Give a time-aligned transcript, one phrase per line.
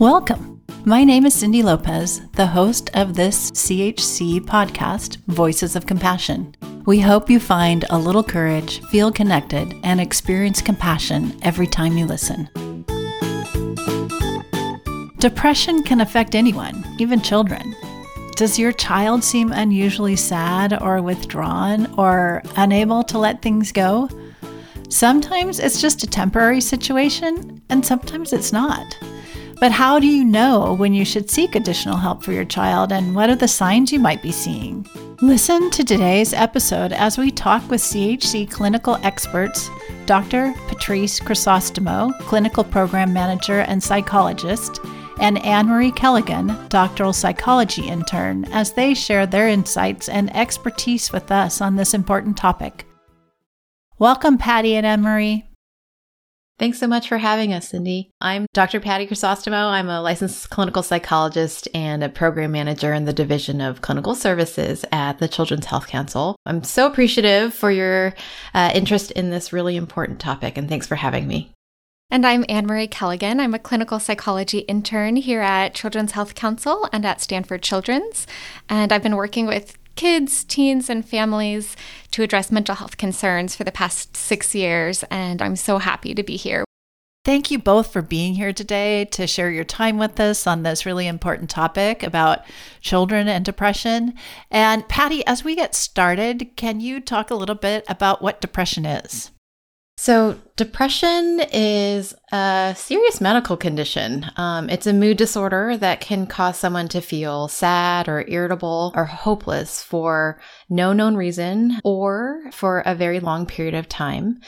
[0.00, 0.62] Welcome.
[0.86, 6.54] My name is Cindy Lopez, the host of this CHC podcast, Voices of Compassion.
[6.86, 12.06] We hope you find a little courage, feel connected, and experience compassion every time you
[12.06, 12.48] listen.
[15.18, 17.76] Depression can affect anyone, even children.
[18.36, 24.08] Does your child seem unusually sad or withdrawn or unable to let things go?
[24.88, 28.96] Sometimes it's just a temporary situation, and sometimes it's not.
[29.60, 33.14] But how do you know when you should seek additional help for your child and
[33.14, 34.86] what are the signs you might be seeing?
[35.20, 39.68] Listen to today's episode as we talk with CHC clinical experts
[40.06, 40.54] Dr.
[40.66, 44.80] Patrice Crisostomo, clinical program manager and psychologist,
[45.20, 51.30] and Anne Marie Kelligan, doctoral psychology intern, as they share their insights and expertise with
[51.30, 52.86] us on this important topic.
[53.98, 55.49] Welcome, Patty and Anne Marie.
[56.60, 58.10] Thanks so much for having us, Cindy.
[58.20, 58.80] I'm Dr.
[58.80, 59.70] Patty Crisostomo.
[59.70, 64.84] I'm a licensed clinical psychologist and a program manager in the Division of Clinical Services
[64.92, 66.36] at the Children's Health Council.
[66.44, 68.12] I'm so appreciative for your
[68.52, 71.50] uh, interest in this really important topic, and thanks for having me.
[72.10, 73.40] And I'm Anne Marie Kelligan.
[73.40, 78.26] I'm a clinical psychology intern here at Children's Health Council and at Stanford Children's.
[78.68, 81.76] And I've been working with kids, teens, and families
[82.10, 86.22] to address mental health concerns for the past six years, and I'm so happy to
[86.22, 86.64] be here.
[87.24, 90.86] Thank you both for being here today to share your time with us on this
[90.86, 92.46] really important topic about
[92.80, 94.14] children and depression.
[94.50, 98.86] And Patty, as we get started, can you talk a little bit about what depression
[98.86, 99.30] is?
[100.02, 104.24] So, depression is a serious medical condition.
[104.38, 109.04] Um, it's a mood disorder that can cause someone to feel sad or irritable or
[109.04, 110.40] hopeless for
[110.70, 114.40] no known reason or for a very long period of time.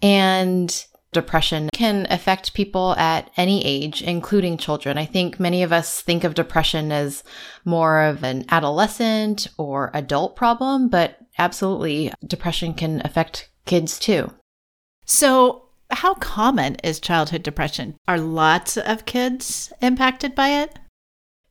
[0.00, 0.72] And
[1.10, 4.98] depression can affect people at any age, including children.
[4.98, 7.24] I think many of us think of depression as
[7.64, 14.30] more of an adolescent or adult problem, but absolutely, depression can affect kids too.
[15.14, 17.96] So, how common is childhood depression?
[18.08, 20.78] Are lots of kids impacted by it?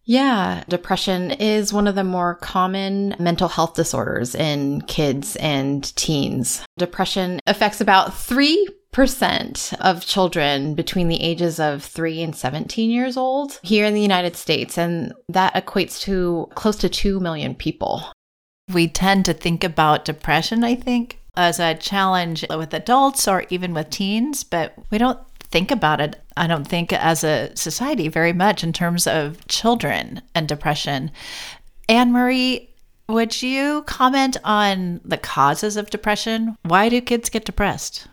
[0.03, 6.66] Yeah, depression is one of the more common mental health disorders in kids and teens.
[6.79, 13.59] Depression affects about 3% of children between the ages of 3 and 17 years old
[13.61, 18.11] here in the United States, and that equates to close to 2 million people.
[18.73, 23.74] We tend to think about depression, I think, as a challenge with adults or even
[23.74, 28.34] with teens, but we don't think about it, I don't think, as a society very
[28.34, 31.12] much in terms of children and depression.
[31.90, 32.70] Anne Marie,
[33.09, 36.56] would you comment on the causes of depression?
[36.64, 38.08] Why do kids get depressed?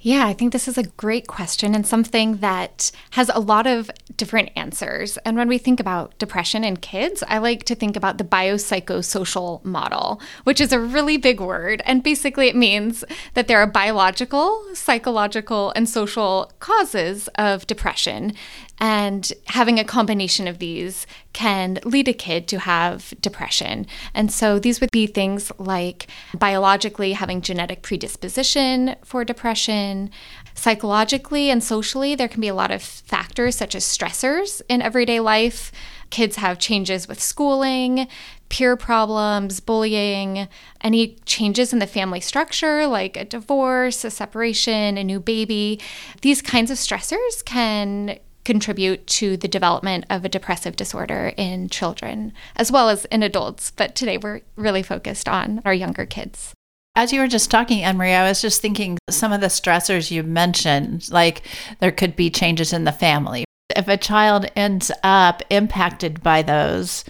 [0.00, 3.90] Yeah, I think this is a great question and something that has a lot of
[4.16, 5.16] different answers.
[5.18, 9.64] And when we think about depression in kids, I like to think about the biopsychosocial
[9.64, 11.82] model, which is a really big word.
[11.84, 13.02] And basically, it means
[13.34, 18.34] that there are biological, psychological, and social causes of depression.
[18.80, 23.86] And having a combination of these can lead a kid to have depression.
[24.14, 30.10] And so these would be things like biologically having genetic predisposition for depression.
[30.54, 35.20] Psychologically and socially, there can be a lot of factors such as stressors in everyday
[35.20, 35.72] life.
[36.10, 38.08] Kids have changes with schooling,
[38.48, 40.48] peer problems, bullying,
[40.80, 45.80] any changes in the family structure like a divorce, a separation, a new baby.
[46.22, 52.32] These kinds of stressors can contribute to the development of a depressive disorder in children
[52.56, 53.70] as well as in adults.
[53.70, 56.54] But today we're really focused on our younger kids.
[56.96, 60.10] As you were just talking, Anne Marie, I was just thinking some of the stressors
[60.10, 61.42] you mentioned, like
[61.80, 63.44] there could be changes in the family.
[63.76, 67.04] If a child ends up impacted by those,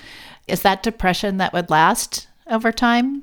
[0.48, 3.22] is that depression that would last over time?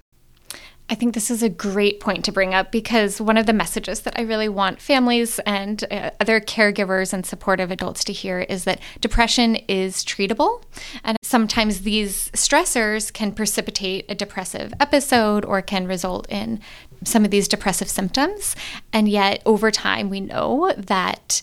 [0.88, 4.02] I think this is a great point to bring up because one of the messages
[4.02, 8.66] that I really want families and uh, other caregivers and supportive adults to hear is
[8.66, 10.62] that depression is treatable.
[11.04, 16.60] And sometimes these stressors can precipitate a depressive episode or can result in
[17.04, 18.56] some of these depressive symptoms.
[18.94, 21.42] And yet, over time, we know that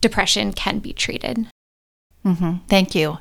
[0.00, 1.48] depression can be treated.
[2.24, 2.66] Mm-hmm.
[2.68, 3.18] Thank you.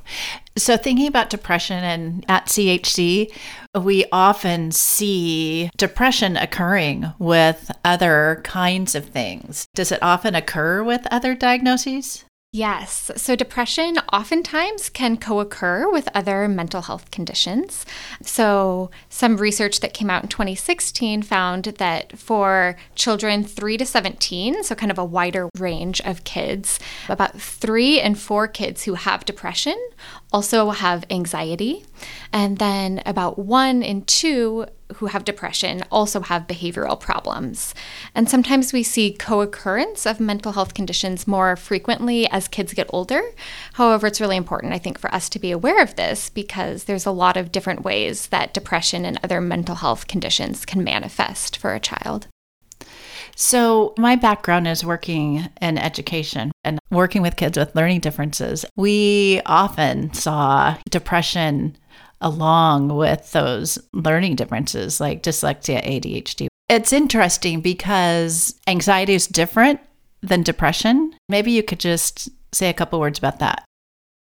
[0.57, 3.31] So, thinking about depression and at CHC,
[3.79, 9.67] we often see depression occurring with other kinds of things.
[9.75, 12.25] Does it often occur with other diagnoses?
[12.57, 13.11] Yes.
[13.17, 17.85] So depression oftentimes can co occur with other mental health conditions.
[18.23, 24.63] So, some research that came out in 2016 found that for children 3 to 17,
[24.63, 29.23] so kind of a wider range of kids, about 3 and 4 kids who have
[29.23, 29.77] depression
[30.31, 31.85] also have anxiety.
[32.33, 34.65] And then about 1 in 2
[34.95, 37.75] who have depression also have behavioral problems.
[38.15, 42.89] And sometimes we see co occurrence of mental health conditions more frequently as kids get
[42.91, 43.21] older.
[43.73, 47.05] However, it's really important, I think, for us to be aware of this because there's
[47.05, 51.73] a lot of different ways that depression and other mental health conditions can manifest for
[51.73, 52.27] a child.
[53.39, 58.65] So, my background is working in education and working with kids with learning differences.
[58.75, 61.77] We often saw depression
[62.19, 66.47] along with those learning differences like dyslexia, ADHD.
[66.67, 69.81] It's interesting because anxiety is different
[70.21, 71.13] than depression.
[71.29, 73.63] Maybe you could just say a couple words about that.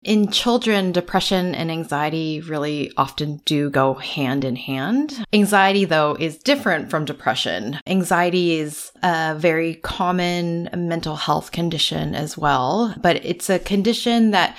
[0.04, 5.24] In children, depression and anxiety really often do go hand in hand.
[5.32, 7.80] Anxiety, though, is different from depression.
[7.86, 14.58] Anxiety is a very common mental health condition as well, but it's a condition that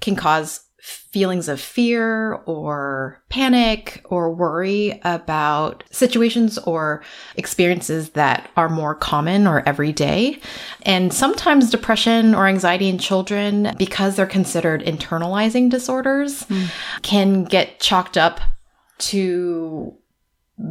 [0.00, 7.02] can cause feelings of fear or panic or worry about situations or
[7.36, 10.38] experiences that are more common or everyday.
[10.82, 16.70] And sometimes depression or anxiety in children, because they're considered internalizing disorders, mm.
[17.00, 18.40] can get chalked up
[18.98, 19.96] to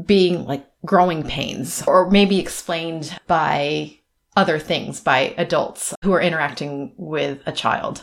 [0.05, 3.97] being like growing pains or maybe explained by
[4.35, 8.02] other things by adults who are interacting with a child.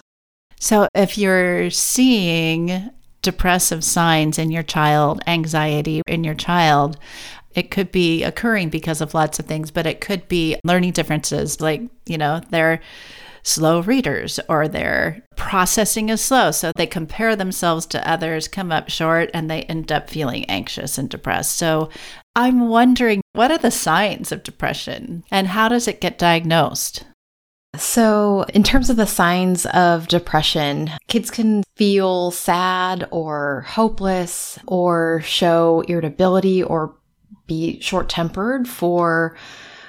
[0.61, 2.91] So if you're seeing
[3.23, 6.99] depressive signs in your child, anxiety in your child,
[7.55, 11.61] it could be occurring because of lots of things, but it could be learning differences,
[11.61, 12.81] like, you know, they're
[13.43, 16.51] slow readers or their processing is slow.
[16.51, 20.99] So they compare themselves to others, come up short, and they end up feeling anxious
[20.99, 21.57] and depressed.
[21.57, 21.89] So
[22.37, 27.05] I'm wondering what are the signs of depression and how does it get diagnosed?
[27.77, 35.23] So, in terms of the signs of depression, kids can feel sad or hopeless or
[35.25, 36.97] show irritability or
[37.47, 39.37] be short tempered for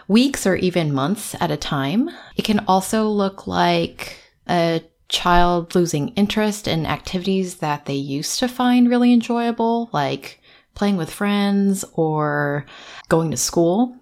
[0.07, 2.09] weeks or even months at a time.
[2.35, 4.17] It can also look like
[4.47, 10.39] a child losing interest in activities that they used to find really enjoyable, like
[10.75, 12.65] playing with friends or
[13.09, 13.97] going to school.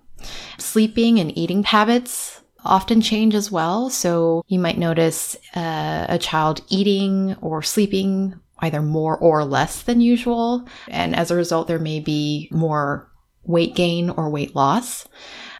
[0.57, 3.89] Sleeping and eating habits often change as well.
[3.89, 10.01] So you might notice uh, a child eating or sleeping either more or less than
[10.01, 10.67] usual.
[10.89, 13.09] And as a result, there may be more
[13.43, 15.07] weight gain or weight loss.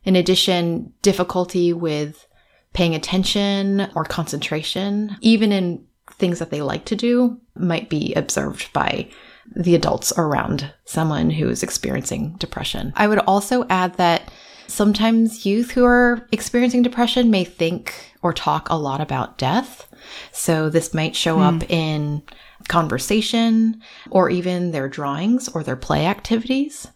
[0.03, 2.27] In addition, difficulty with
[2.73, 8.71] paying attention or concentration, even in things that they like to do, might be observed
[8.73, 9.09] by
[9.55, 12.93] the adults around someone who is experiencing depression.
[12.95, 14.31] I would also add that
[14.69, 19.87] Sometimes youth who are experiencing depression may think or talk a lot about death.
[20.31, 21.41] So this might show mm.
[21.41, 21.73] up hmm.
[21.73, 22.23] in
[22.67, 23.81] conversation
[24.11, 26.87] or even their drawings or their play activities.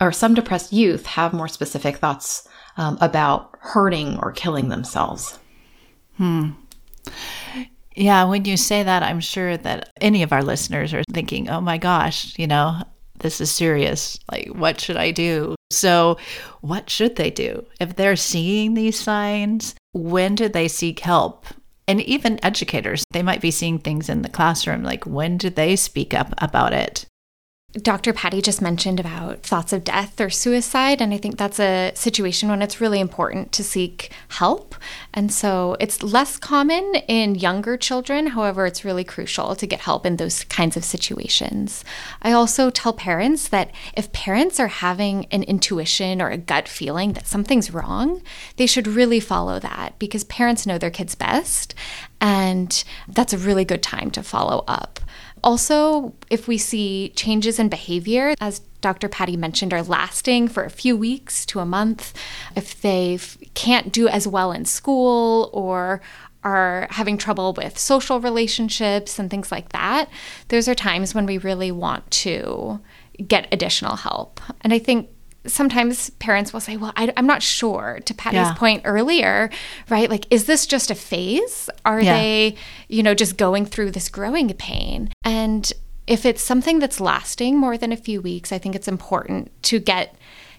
[0.00, 2.46] Or some depressed youth have more specific thoughts
[2.76, 5.38] um, about hurting or killing themselves.
[6.18, 6.50] Hmm.
[7.94, 11.60] Yeah, when you say that, I'm sure that any of our listeners are thinking, oh
[11.60, 12.82] my gosh, you know,
[13.20, 14.18] this is serious.
[14.30, 15.54] Like, what should I do?
[15.70, 16.18] So,
[16.60, 17.66] what should they do?
[17.80, 21.46] If they're seeing these signs, when do they seek help?
[21.88, 24.82] And even educators, they might be seeing things in the classroom.
[24.82, 27.06] Like, when do they speak up about it?
[27.82, 28.12] Dr.
[28.12, 31.00] Patty just mentioned about thoughts of death or suicide.
[31.00, 34.74] And I think that's a situation when it's really important to seek help.
[35.12, 38.28] And so it's less common in younger children.
[38.28, 41.84] However, it's really crucial to get help in those kinds of situations.
[42.22, 47.12] I also tell parents that if parents are having an intuition or a gut feeling
[47.12, 48.22] that something's wrong,
[48.56, 51.74] they should really follow that because parents know their kids best.
[52.20, 55.00] And that's a really good time to follow up.
[55.44, 59.08] Also, if we see changes in behavior, as Dr.
[59.08, 62.14] Patty mentioned, are lasting for a few weeks to a month,
[62.54, 63.18] if they
[63.54, 66.00] can't do as well in school or
[66.42, 70.08] are having trouble with social relationships and things like that,
[70.48, 72.80] those are times when we really want to
[73.26, 74.40] get additional help.
[74.60, 75.08] And I think
[75.48, 78.54] sometimes parents will say, Well, I, am not sure, to Patty's yeah.
[78.54, 79.50] point earlier,
[79.88, 80.10] right?
[80.10, 81.70] Like, is this just a phase?
[81.84, 82.14] Are yeah.
[82.14, 82.56] they,
[82.88, 85.10] you know, just going through this growing pain?
[85.24, 85.72] And
[86.06, 89.78] if it's something that's lasting more than a few weeks, I think it's important to
[89.78, 90.14] get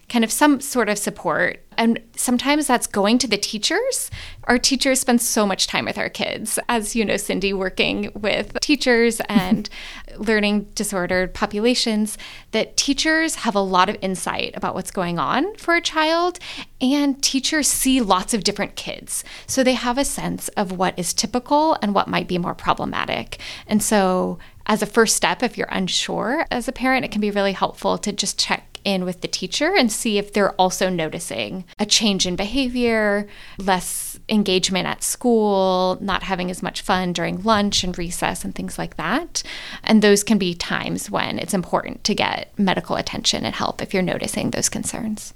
[0.09, 1.63] kind of some sort of support.
[1.77, 4.09] And sometimes that's going to the teachers.
[4.45, 6.57] Our teachers spend so much time with our kids.
[6.69, 9.69] As you know, Cindy, working with teachers and
[10.17, 12.17] learning disordered populations,
[12.51, 16.39] that teachers have a lot of insight about what's going on for a child.
[16.79, 19.23] And teachers see lots of different kids.
[19.45, 23.39] So they have a sense of what is typical and what might be more problematic.
[23.67, 27.31] And so as a first step, if you're unsure as a parent, it can be
[27.31, 31.65] really helpful to just check in with the teacher and see if they're also noticing
[31.77, 33.27] a change in behavior,
[33.57, 38.77] less engagement at school, not having as much fun during lunch and recess and things
[38.79, 39.43] like that.
[39.83, 43.93] And those can be times when it's important to get medical attention and help if
[43.93, 45.33] you're noticing those concerns.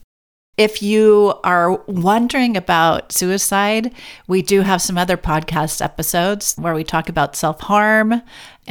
[0.57, 3.93] If you are wondering about suicide,
[4.27, 8.21] we do have some other podcast episodes where we talk about self harm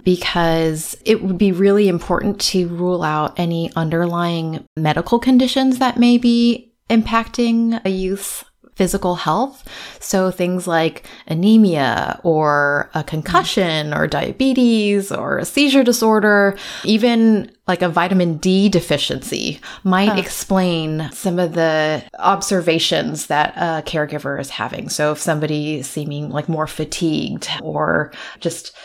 [0.02, 6.16] because it would be really important to rule out any underlying medical conditions that may
[6.16, 8.44] be impacting a youth's
[8.76, 9.64] physical health.
[10.00, 17.82] So things like anemia or a concussion or diabetes or a seizure disorder, even like
[17.82, 20.20] a vitamin D deficiency might huh.
[20.20, 24.90] explain some of the observations that a caregiver is having.
[24.90, 28.76] So if somebody is seeming like more fatigued or just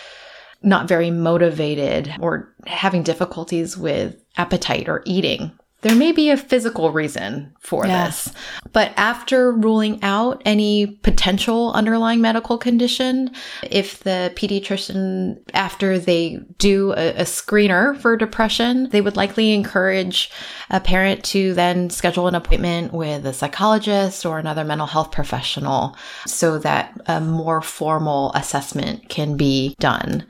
[0.63, 6.91] not very motivated or having difficulties with appetite or eating, there may be a physical
[6.91, 8.05] reason for yeah.
[8.05, 8.31] this.
[8.71, 13.31] But after ruling out any potential underlying medical condition,
[13.63, 20.29] if the pediatrician, after they do a, a, screener for depression, they would likely encourage
[20.69, 25.95] a parent to then schedule an appointment with a psychologist or another mental health professional
[26.27, 30.25] so that a more formal assessment can be done.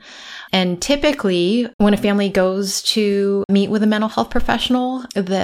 [0.52, 5.41] And typically, when a family goes to meet with a mental health professional, the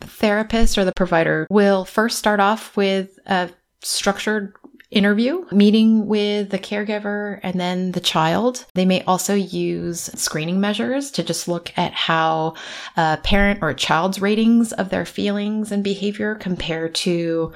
[0.00, 3.50] therapist or the provider will first start off with a
[3.82, 4.54] structured
[4.90, 8.66] interview, meeting with the caregiver and then the child.
[8.74, 12.54] They may also use screening measures to just look at how
[12.96, 17.52] a parent or a child's ratings of their feelings and behavior compare to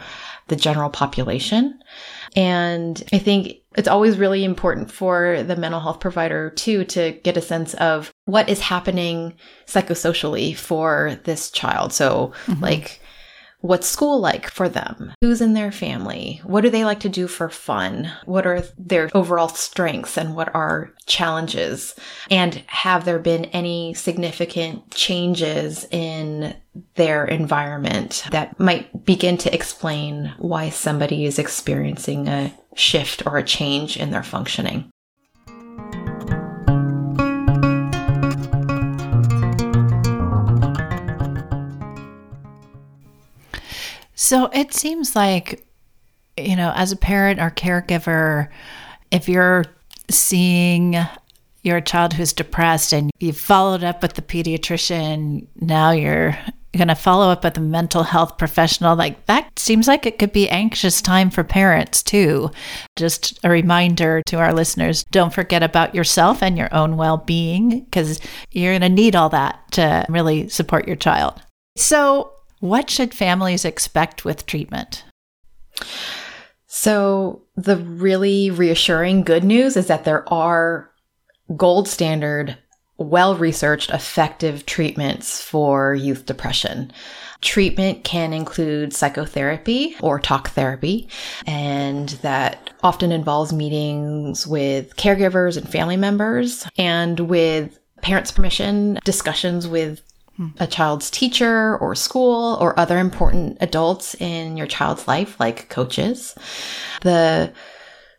[0.47, 1.81] the general population.
[2.37, 7.37] And I think it's always really important for the mental health provider too to get
[7.37, 9.35] a sense of what is happening
[9.67, 11.93] psychosocially for this child.
[11.93, 12.63] So, mm-hmm.
[12.63, 13.01] like,
[13.65, 15.15] what's school like for them?
[15.23, 16.43] Who's in their family?
[16.45, 18.13] What do they like to do for fun?
[18.27, 21.95] What are their overall strengths and what are challenges?
[22.31, 26.55] And have there been any significant changes in
[26.97, 33.43] their environment that might begin to explain why somebody is experiencing a shift or a
[33.43, 34.91] change in their functioning?
[44.25, 45.67] So it seems like,
[46.39, 48.49] you know, as a parent or caregiver,
[49.11, 49.67] if you're
[50.11, 50.97] seeing
[51.63, 56.39] your child who's depressed and you've followed up with the pediatrician, now you're
[56.75, 60.33] going to follow up with a mental health professional, like that seems like it could
[60.33, 62.51] be anxious time for parents too.
[62.97, 67.81] Just a reminder to our listeners don't forget about yourself and your own well being
[67.81, 71.43] because you're going to need all that to really support your child.
[71.77, 72.34] So,
[72.65, 75.05] what should families expect with treatment?
[76.67, 80.91] So, the really reassuring good news is that there are
[81.59, 82.57] gold standard,
[82.97, 86.91] well researched, effective treatments for youth depression.
[87.43, 91.07] Treatment can include psychotherapy or talk therapy,
[91.47, 99.69] and that often involves meetings with caregivers and family members, and with parents' permission, discussions
[99.69, 100.01] with
[100.59, 106.35] a child's teacher or school or other important adults in your child's life, like coaches.
[107.03, 107.53] The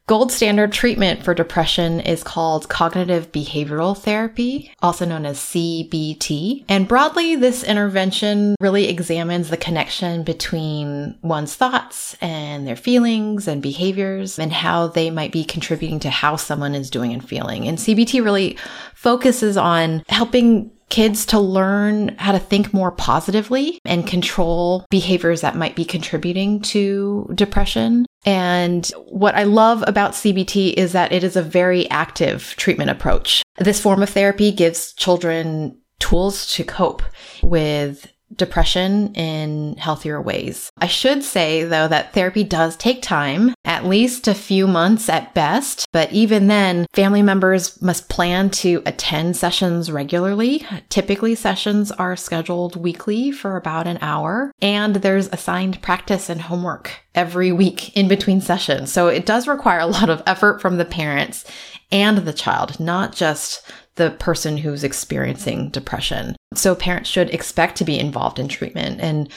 [0.07, 6.63] Gold standard treatment for depression is called cognitive behavioral therapy, also known as CBT.
[6.69, 13.63] And broadly, this intervention really examines the connection between one's thoughts and their feelings and
[13.63, 17.67] behaviors and how they might be contributing to how someone is doing and feeling.
[17.67, 18.59] And CBT really
[18.93, 25.55] focuses on helping kids to learn how to think more positively and control behaviors that
[25.55, 28.05] might be contributing to depression.
[28.25, 33.43] And what I love about CBT is that it is a very active treatment approach.
[33.57, 37.03] This form of therapy gives children tools to cope
[37.41, 40.69] with depression in healthier ways.
[40.77, 45.33] I should say, though, that therapy does take time, at least a few months at
[45.33, 45.85] best.
[45.91, 50.65] But even then, family members must plan to attend sessions regularly.
[50.89, 56.91] Typically, sessions are scheduled weekly for about an hour, and there's assigned practice and homework
[57.13, 58.91] every week in between sessions.
[58.91, 61.45] So it does require a lot of effort from the parents
[61.91, 63.61] and the child, not just
[63.95, 66.35] the person who's experiencing depression.
[66.53, 68.99] So parents should expect to be involved in treatment.
[69.01, 69.29] And,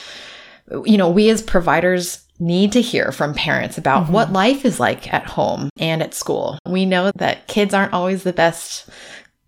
[0.84, 4.12] you know, we as providers need to hear from parents about mm-hmm.
[4.12, 6.58] what life is like at home and at school.
[6.66, 8.88] We know that kids aren't always the best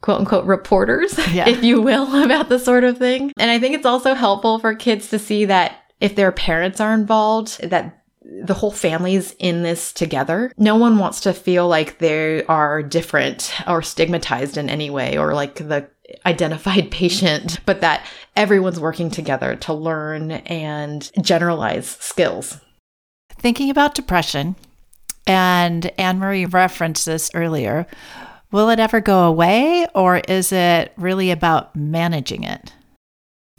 [0.00, 1.48] quote unquote reporters, yeah.
[1.48, 3.32] if you will, about this sort of thing.
[3.38, 6.94] And I think it's also helpful for kids to see that if their parents are
[6.94, 7.99] involved, that
[8.42, 10.52] the whole family's in this together.
[10.56, 15.34] No one wants to feel like they are different or stigmatized in any way or
[15.34, 15.88] like the
[16.24, 18.06] identified patient, but that
[18.36, 22.58] everyone's working together to learn and generalize skills.
[23.30, 24.54] Thinking about depression,
[25.26, 27.86] and Anne Marie referenced this earlier,
[28.52, 32.72] will it ever go away or is it really about managing it?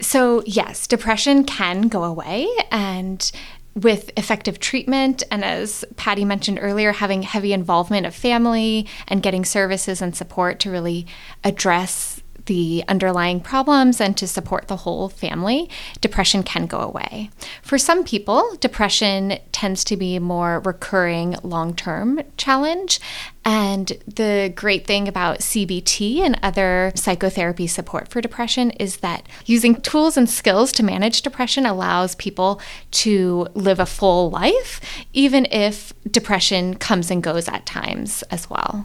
[0.00, 2.48] So, yes, depression can go away.
[2.70, 3.30] And
[3.74, 9.44] with effective treatment and as Patty mentioned earlier having heavy involvement of family and getting
[9.44, 11.06] services and support to really
[11.42, 12.11] address
[12.46, 15.70] the underlying problems and to support the whole family,
[16.00, 17.30] depression can go away.
[17.62, 23.00] For some people, depression tends to be more recurring long term challenge.
[23.44, 29.80] And the great thing about CBT and other psychotherapy support for depression is that using
[29.80, 32.60] tools and skills to manage depression allows people
[32.92, 34.80] to live a full life,
[35.12, 38.84] even if depression comes and goes at times as well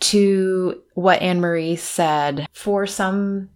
[0.00, 3.50] to what Anne Marie said, for some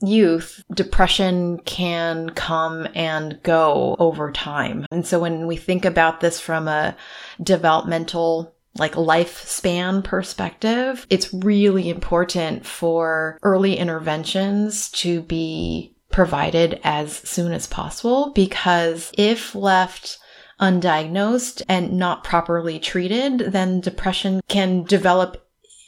[0.00, 4.86] youth, depression can come and go over time.
[4.90, 6.96] And so when we think about this from a
[7.42, 17.52] developmental like lifespan perspective, it's really important for early interventions to be provided as soon
[17.52, 20.18] as possible because if left
[20.60, 25.41] undiagnosed and not properly treated, then depression can develop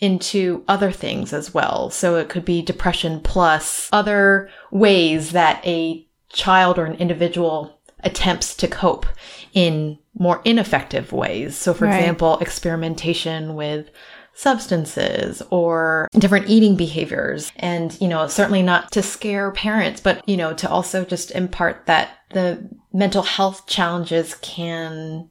[0.04, 1.88] into other things as well.
[1.88, 8.54] So it could be depression plus other ways that a child or an individual attempts
[8.56, 9.06] to cope
[9.54, 11.56] in more ineffective ways.
[11.56, 11.96] So, for right.
[11.98, 13.88] example, experimentation with
[14.34, 17.50] substances or different eating behaviors.
[17.56, 21.86] And, you know, certainly not to scare parents, but, you know, to also just impart
[21.86, 25.30] that the mental health challenges can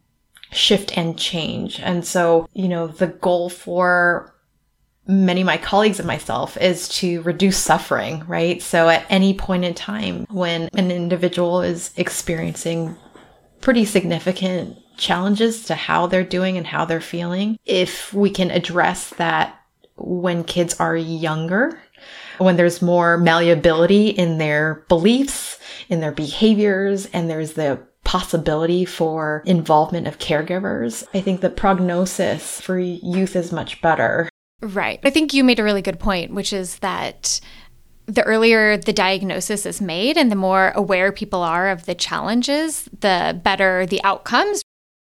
[0.52, 1.80] shift and change.
[1.80, 4.33] And so, you know, the goal for
[5.08, 8.62] many of my colleagues and myself is to reduce suffering, right?
[8.62, 12.96] So at any point in time when an individual is experiencing
[13.62, 19.10] pretty significant challenges to how they're doing and how they're feeling, if we can address
[19.12, 19.60] that
[19.96, 21.80] when kids are younger,
[22.38, 29.44] when there's more malleability in their beliefs, in their behaviors, and there's the possibility for
[29.46, 34.30] involvement of caregivers, I think the prognosis for youth is much better.
[34.64, 35.00] Right.
[35.04, 37.42] I think you made a really good point, which is that
[38.06, 42.90] the earlier the diagnosis is made and the more aware people are of the challenges,
[43.02, 44.62] the better the outcomes.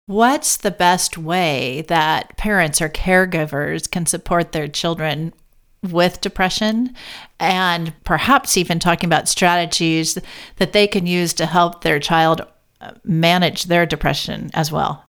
[0.06, 5.34] What's the best way that parents or caregivers can support their children
[5.82, 6.94] with depression
[7.38, 10.18] and perhaps even talking about strategies
[10.56, 12.42] that they can use to help their child
[12.80, 15.04] uh, manage their depression as well?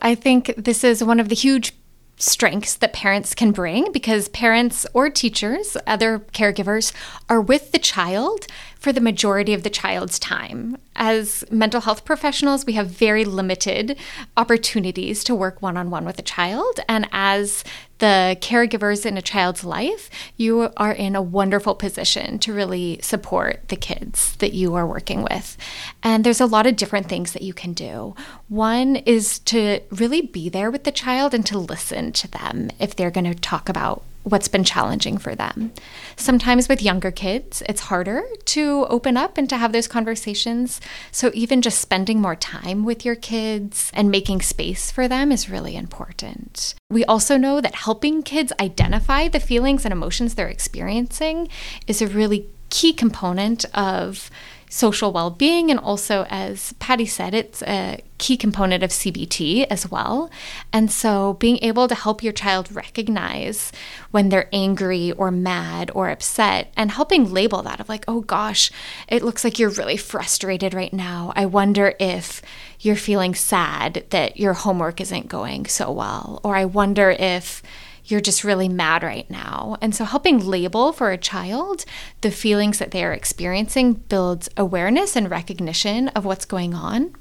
[0.00, 1.74] I think this is one of the huge
[2.18, 6.92] strengths that parents can bring because parents or teachers, other caregivers,
[7.28, 8.46] are with the child
[8.78, 10.76] for the majority of the child's time.
[11.00, 13.96] as mental health professionals, we have very limited
[14.36, 16.80] opportunities to work one on one with a child.
[16.88, 17.62] And as
[17.98, 23.68] the caregivers in a child's life, you are in a wonderful position to really support
[23.68, 25.56] the kids that you are working with.
[26.02, 28.14] And there's a lot of different things that you can do.
[28.48, 32.96] One is to really be there with the child and to listen to them if
[32.96, 35.72] they're going to talk about what's been challenging for them.
[36.16, 40.80] Sometimes with younger kids, it's harder to open up and to have those conversations.
[41.10, 45.48] So even just spending more time with your kids and making space for them is
[45.48, 46.74] really important.
[46.90, 51.48] We also know that helping kids identify the feelings and emotions they're experiencing
[51.86, 54.30] is a really key component of
[54.68, 55.70] social well being.
[55.70, 60.30] And also, as Patty said, it's a key component of CBT as well.
[60.72, 63.72] And so, being able to help your child recognize
[64.10, 68.70] when they're angry or mad or upset and helping label that of like, oh gosh,
[69.08, 71.32] it looks like you're really frustrated right now.
[71.36, 72.42] I wonder if
[72.80, 76.40] you're feeling sad that your homework isn't going so well.
[76.44, 77.62] Or I wonder if
[78.08, 79.76] you're just really mad right now.
[79.80, 81.84] And so, helping label for a child
[82.22, 87.14] the feelings that they are experiencing builds awareness and recognition of what's going on.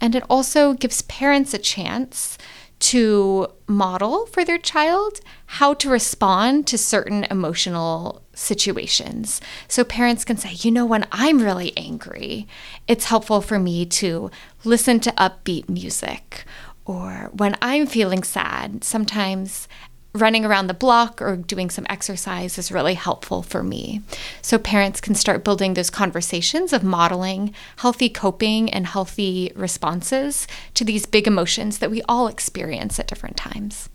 [0.00, 2.38] And it also gives parents a chance
[2.80, 9.40] to model for their child how to respond to certain emotional situations.
[9.68, 12.48] So parents can say, you know, when I'm really angry,
[12.88, 14.30] it's helpful for me to
[14.64, 16.44] listen to upbeat music.
[16.86, 19.68] Or when I'm feeling sad, sometimes
[20.14, 24.02] running around the block or doing some exercise is really helpful for me.
[24.42, 30.84] So parents can start building those conversations of modeling healthy coping and healthy responses to
[30.84, 33.88] these big emotions that we all experience at different times.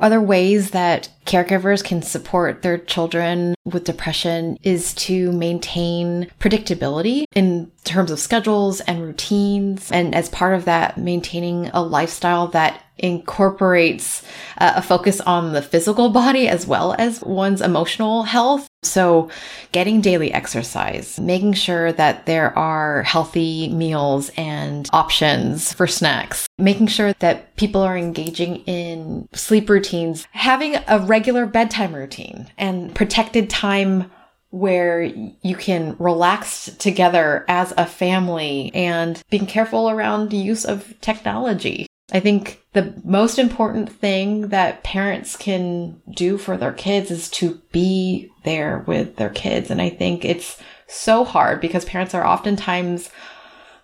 [0.00, 7.70] Other ways that caregivers can support their children with depression is to maintain predictability in
[7.84, 9.92] terms of schedules and routines.
[9.92, 14.22] And as part of that, maintaining a lifestyle that incorporates
[14.58, 18.68] uh, a focus on the physical body as well as one's emotional health.
[18.82, 19.30] So,
[19.72, 26.88] getting daily exercise, making sure that there are healthy meals and options for snacks, making
[26.88, 33.48] sure that people are engaging in sleep routines, having a regular bedtime routine and protected
[33.48, 34.10] time
[34.50, 40.94] where you can relax together as a family and being careful around the use of
[41.00, 41.88] technology.
[42.12, 47.60] I think the most important thing that parents can do for their kids is to
[47.72, 49.70] be there with their kids.
[49.70, 53.10] And I think it's so hard because parents are oftentimes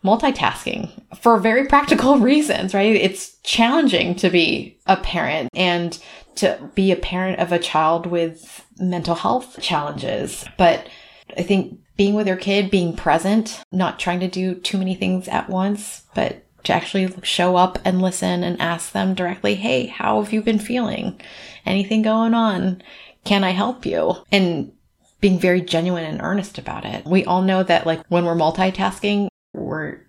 [0.04, 2.94] multitasking for very practical reasons, right?
[2.94, 5.98] It's challenging to be a parent and
[6.37, 10.44] to be a parent of a child with mental health challenges.
[10.59, 10.88] But
[11.37, 15.28] I think being with your kid, being present, not trying to do too many things
[15.28, 20.22] at once, but to actually show up and listen and ask them directly, Hey, how
[20.22, 21.20] have you been feeling?
[21.66, 22.82] Anything going on?
[23.24, 24.16] Can I help you?
[24.32, 24.72] And
[25.20, 27.04] being very genuine and earnest about it.
[27.04, 30.00] We all know that like when we're multitasking, we're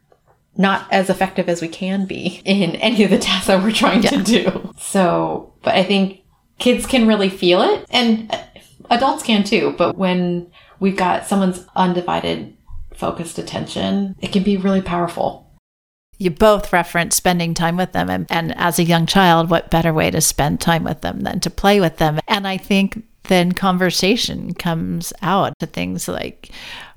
[0.57, 4.03] not as effective as we can be in any of the tasks that we're trying
[4.03, 4.11] yeah.
[4.11, 4.73] to do.
[4.79, 6.21] So, but I think
[6.59, 8.33] kids can really feel it and
[8.89, 9.75] adults can too.
[9.77, 12.55] But when we've got someone's undivided
[12.93, 15.50] focused attention, it can be really powerful
[16.21, 18.10] you both reference spending time with them.
[18.10, 21.39] And, and as a young child, what better way to spend time with them than
[21.39, 22.19] to play with them?
[22.27, 26.51] And I think then conversation comes out to things like,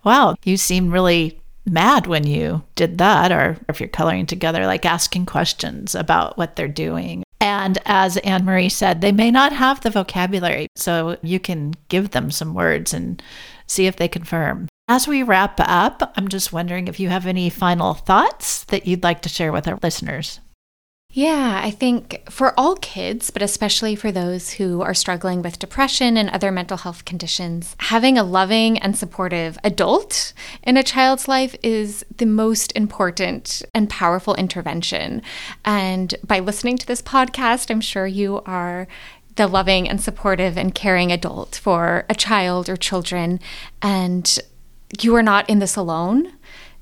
[0.05, 3.33] wow, you seem really mad when you did that.
[3.33, 7.25] Or if you're coloring together, like asking questions about what they're doing.
[7.41, 10.67] And as Anne Marie said, they may not have the vocabulary.
[10.77, 13.23] So you can give them some words and
[13.67, 14.69] see if they confirm.
[14.87, 19.03] As we wrap up, I'm just wondering if you have any final thoughts that you'd
[19.03, 20.41] like to share with our listeners.
[21.11, 26.19] Yeah, I think for all kids, but especially for those who are struggling with depression
[26.19, 31.57] and other mental health conditions, having a loving and supportive adult in a child's life
[31.63, 35.23] is the most important and powerful intervention.
[35.65, 38.87] And by listening to this podcast, I'm sure you are
[39.37, 43.41] the loving and supportive and caring adult for a child or children.
[43.81, 44.39] And
[45.01, 46.33] you are not in this alone.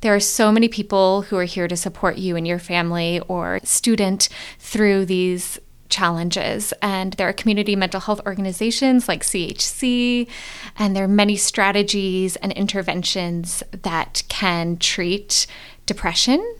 [0.00, 3.60] There are so many people who are here to support you and your family or
[3.62, 6.72] student through these challenges.
[6.82, 10.26] And there are community mental health organizations like CHC,
[10.76, 15.46] and there are many strategies and interventions that can treat
[15.86, 16.56] depression.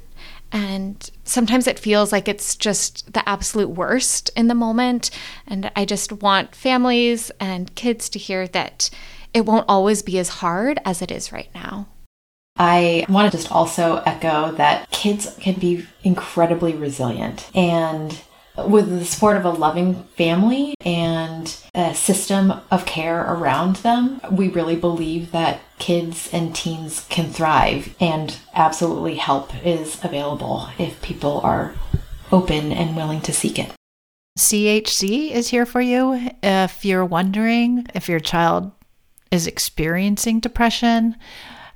[0.53, 5.11] And sometimes it feels like it's just the absolute worst in the moment.
[5.47, 8.91] And I just want families and kids to hear that
[9.35, 11.89] it won't always be as hard as it is right now.
[12.57, 18.21] I want to just also echo that kids can be incredibly resilient and
[18.57, 24.49] with the support of a loving family and a system of care around them, we
[24.49, 31.41] really believe that kids and teens can thrive and absolutely help is available if people
[31.41, 31.75] are
[32.31, 33.73] open and willing to seek it.
[34.39, 38.73] CHC is here for you if you're wondering if your child
[39.33, 41.17] is experiencing depression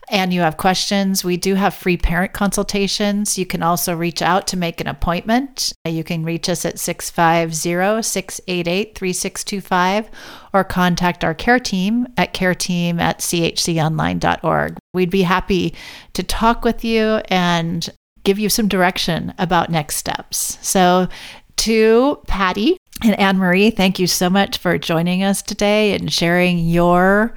[0.08, 3.36] and you have questions, we do have free parent consultations.
[3.36, 5.72] You can also reach out to make an appointment.
[5.84, 10.10] You can reach us at 650 688 3625
[10.54, 14.76] or contact our care team at careteam at chconline.org.
[14.94, 15.74] We'd be happy
[16.12, 17.88] to talk with you and
[18.22, 20.58] give you some direction about next steps.
[20.62, 21.08] So,
[21.56, 26.58] to Patty and Anne Marie, thank you so much for joining us today and sharing
[26.58, 27.34] your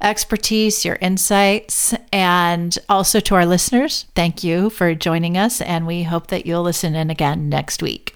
[0.00, 6.04] expertise, your insights, and also to our listeners, thank you for joining us, and we
[6.04, 8.12] hope that you'll listen in again next week.